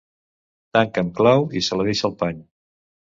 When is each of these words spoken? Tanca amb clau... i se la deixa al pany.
Tanca 0.77 1.03
amb 1.05 1.13
clau... 1.19 1.45
i 1.59 1.63
se 1.67 1.77
la 1.81 1.85
deixa 1.91 2.09
al 2.09 2.17
pany. 2.23 2.41